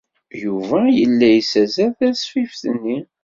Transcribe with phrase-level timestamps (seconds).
[0.43, 2.97] Yuba yella yessazzal tasfift-nni.